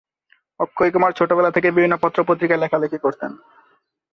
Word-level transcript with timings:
অক্ষয়কুমার 0.59 1.11
ছোটবেলা 1.11 1.51
থেকেই 1.51 1.71
বিভিন্ন 1.71 1.95
পত্রপত্রিকায় 1.97 2.61
লেখালেখি 2.61 2.97
করতেন। 2.97 3.31